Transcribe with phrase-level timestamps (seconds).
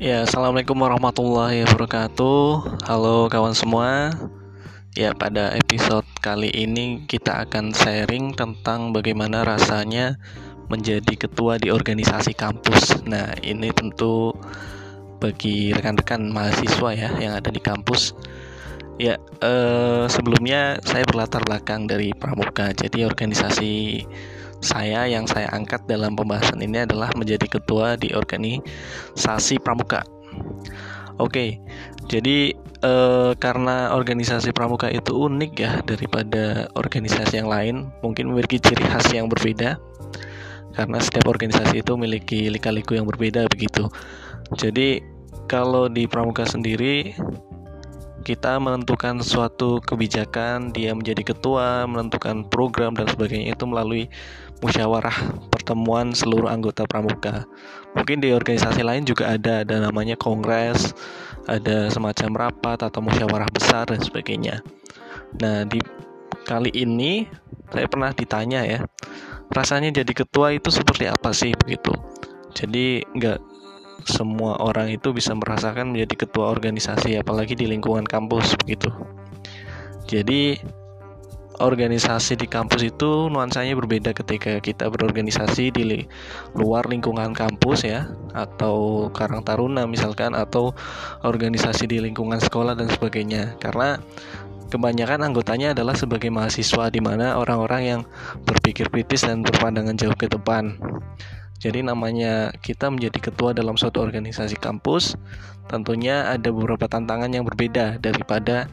[0.00, 2.40] Ya, assalamualaikum warahmatullahi wabarakatuh.
[2.88, 4.08] Halo kawan semua.
[4.96, 10.16] Ya, pada episode kali ini kita akan sharing tentang bagaimana rasanya
[10.72, 13.04] menjadi ketua di organisasi kampus.
[13.04, 14.32] Nah, ini tentu
[15.20, 18.16] bagi rekan-rekan mahasiswa ya yang ada di kampus.
[18.96, 22.72] Ya, eh, sebelumnya saya berlatar belakang dari Pramuka.
[22.72, 24.00] Jadi organisasi
[24.60, 30.04] saya yang saya angkat dalam pembahasan ini adalah menjadi ketua di organisasi Pramuka.
[31.20, 31.60] Oke,
[32.08, 38.84] jadi eh, karena organisasi Pramuka itu unik ya daripada organisasi yang lain, mungkin memiliki ciri
[38.88, 39.76] khas yang berbeda.
[40.70, 43.90] Karena setiap organisasi itu memiliki lika-liku yang berbeda begitu.
[44.56, 45.02] Jadi
[45.50, 47.12] kalau di Pramuka sendiri
[48.20, 54.12] kita menentukan suatu kebijakan, dia menjadi ketua, menentukan program dan sebagainya itu melalui
[54.60, 57.44] musyawarah pertemuan seluruh anggota pramuka.
[57.96, 60.92] Mungkin di organisasi lain juga ada, ada namanya kongres,
[61.48, 64.62] ada semacam rapat atau musyawarah besar dan sebagainya.
[65.40, 65.80] Nah, di
[66.44, 67.24] kali ini
[67.70, 68.80] saya pernah ditanya ya,
[69.54, 71.94] rasanya jadi ketua itu seperti apa sih begitu.
[72.54, 73.38] Jadi nggak
[74.08, 78.88] semua orang itu bisa merasakan menjadi ketua organisasi apalagi di lingkungan kampus begitu.
[80.08, 80.58] Jadi
[81.60, 86.08] organisasi di kampus itu nuansanya berbeda ketika kita berorganisasi di
[86.56, 90.72] luar lingkungan kampus ya atau Karang Taruna misalkan atau
[91.22, 94.00] organisasi di lingkungan sekolah dan sebagainya karena
[94.72, 98.00] kebanyakan anggotanya adalah sebagai mahasiswa di mana orang-orang yang
[98.46, 100.78] berpikir kritis dan berpandangan jauh ke depan.
[101.60, 105.12] Jadi namanya kita menjadi ketua dalam suatu organisasi kampus,
[105.68, 108.64] tentunya ada beberapa tantangan yang berbeda daripada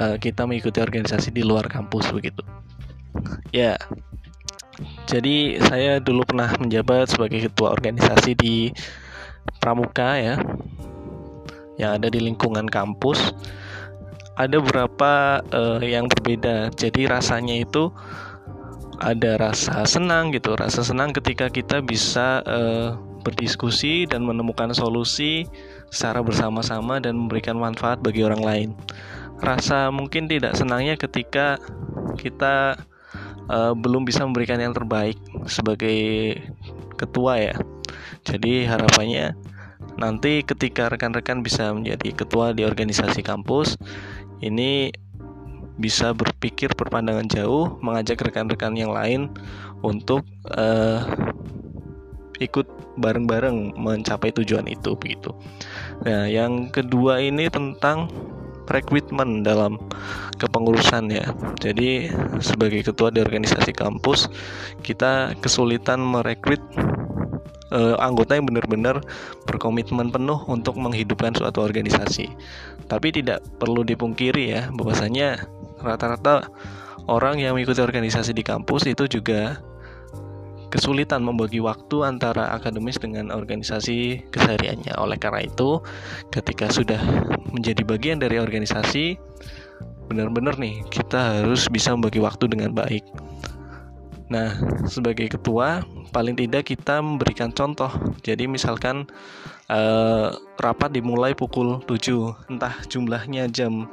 [0.00, 2.40] uh, kita mengikuti organisasi di luar kampus begitu.
[3.52, 3.76] Ya.
[5.04, 8.72] Jadi saya dulu pernah menjabat sebagai ketua organisasi di
[9.60, 10.40] Pramuka ya.
[11.76, 13.36] Yang ada di lingkungan kampus.
[14.40, 16.72] Ada beberapa uh, yang berbeda.
[16.72, 17.92] Jadi rasanya itu
[19.00, 25.44] ada rasa senang gitu rasa senang ketika kita bisa uh, berdiskusi dan menemukan solusi
[25.92, 28.70] secara bersama-sama dan memberikan manfaat bagi orang lain.
[29.40, 31.60] Rasa mungkin tidak senangnya ketika
[32.16, 32.76] kita
[33.48, 35.16] uh, belum bisa memberikan yang terbaik
[35.48, 36.36] sebagai
[36.96, 37.56] ketua ya.
[38.24, 39.36] Jadi harapannya
[39.96, 43.76] nanti ketika rekan-rekan bisa menjadi ketua di organisasi kampus
[44.40, 44.92] ini
[45.80, 49.32] bisa berpikir berpandangan jauh, mengajak rekan-rekan yang lain
[49.80, 51.02] untuk uh,
[52.40, 52.68] ikut
[53.00, 55.32] bareng-bareng mencapai tujuan itu begitu.
[56.04, 58.12] Nah, yang kedua ini tentang
[58.70, 59.76] rekrutmen dalam
[60.38, 61.32] kepengurusan ya.
[61.58, 62.08] Jadi
[62.40, 64.30] sebagai ketua di organisasi kampus,
[64.80, 66.62] kita kesulitan merekrut
[67.74, 69.02] uh, anggota yang benar-benar
[69.44, 72.30] berkomitmen penuh untuk menghidupkan suatu organisasi.
[72.86, 75.44] Tapi tidak perlu dipungkiri ya, bahwasanya
[75.80, 76.46] rata-rata
[77.08, 79.58] orang yang mengikuti organisasi di kampus itu juga
[80.70, 84.94] kesulitan membagi waktu antara akademis dengan organisasi kesehariannya.
[85.02, 85.82] Oleh karena itu,
[86.30, 87.02] ketika sudah
[87.50, 89.18] menjadi bagian dari organisasi,
[90.06, 93.02] benar-benar nih kita harus bisa membagi waktu dengan baik.
[94.30, 94.54] Nah,
[94.86, 95.82] sebagai ketua,
[96.14, 97.90] paling tidak kita memberikan contoh.
[98.22, 99.10] Jadi misalkan
[99.66, 100.28] eh,
[100.62, 103.90] rapat dimulai pukul 7, entah jumlahnya jam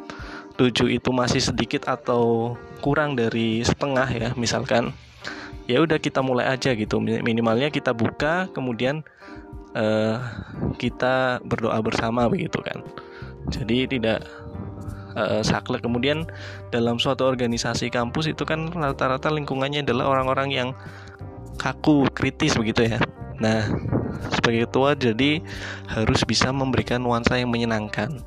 [0.57, 4.91] 7 itu masih sedikit atau kurang dari setengah ya misalkan
[5.69, 6.97] ya udah kita mulai aja gitu.
[7.03, 9.03] Minimalnya kita buka kemudian
[9.75, 10.17] uh,
[10.81, 12.81] kita berdoa bersama begitu kan.
[13.51, 14.25] Jadi tidak
[15.13, 15.83] uh, saklek.
[15.83, 16.25] Kemudian
[16.71, 20.69] dalam suatu organisasi kampus itu kan rata-rata lingkungannya adalah orang-orang yang
[21.59, 22.99] kaku kritis begitu ya.
[23.37, 23.67] Nah
[24.33, 25.43] sebagai ketua jadi
[25.91, 28.17] harus bisa memberikan nuansa yang menyenangkan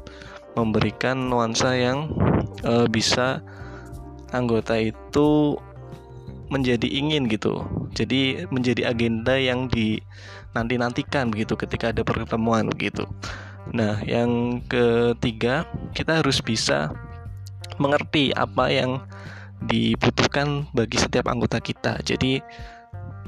[0.59, 2.11] memberikan nuansa yang
[2.65, 3.43] uh, bisa
[4.31, 5.59] anggota itu
[6.51, 7.63] menjadi ingin gitu.
[7.95, 10.03] Jadi menjadi agenda yang di
[10.51, 13.07] nanti nantikan begitu ketika ada pertemuan begitu.
[13.71, 15.63] Nah, yang ketiga,
[15.95, 16.91] kita harus bisa
[17.79, 19.07] mengerti apa yang
[19.63, 22.03] dibutuhkan bagi setiap anggota kita.
[22.03, 22.43] Jadi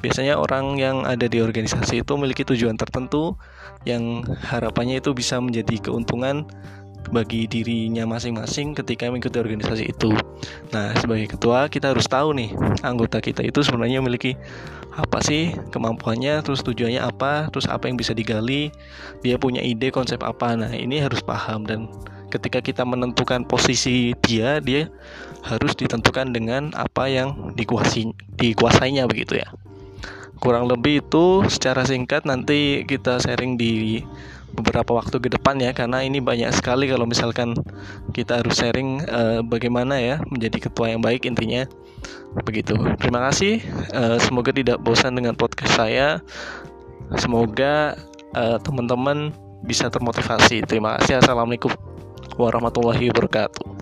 [0.02, 3.38] biasanya orang yang ada di organisasi itu memiliki tujuan tertentu
[3.86, 6.42] yang harapannya itu bisa menjadi keuntungan
[7.10, 10.14] bagi dirinya masing-masing ketika mengikuti organisasi itu.
[10.70, 12.54] Nah, sebagai ketua kita harus tahu nih
[12.86, 14.38] anggota kita itu sebenarnya memiliki
[14.92, 18.68] apa sih kemampuannya, terus tujuannya apa, terus apa yang bisa digali,
[19.24, 20.54] dia punya ide konsep apa.
[20.54, 21.88] Nah, ini harus paham dan
[22.32, 24.88] ketika kita menentukan posisi dia, dia
[25.44, 29.48] harus ditentukan dengan apa yang dikuasai dikuasainya begitu ya.
[30.42, 34.02] Kurang lebih itu secara singkat nanti kita sharing di
[34.52, 37.56] beberapa waktu ke depan ya karena ini banyak sekali kalau misalkan
[38.12, 41.64] kita harus sharing uh, bagaimana ya menjadi ketua yang baik intinya.
[42.44, 42.76] Begitu.
[43.00, 43.60] Terima kasih.
[43.92, 46.20] Uh, semoga tidak bosan dengan podcast saya.
[47.20, 47.96] Semoga
[48.36, 49.32] uh, teman-teman
[49.64, 50.64] bisa termotivasi.
[50.64, 51.20] Terima kasih.
[51.20, 51.72] Assalamualaikum
[52.40, 53.81] warahmatullahi wabarakatuh